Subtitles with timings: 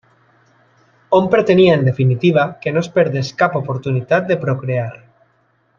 [1.17, 4.93] Hom pretenia, en definitiva, que no es perdés cap oportunitat de procrear.